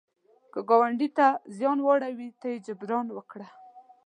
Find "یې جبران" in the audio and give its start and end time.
2.51-3.07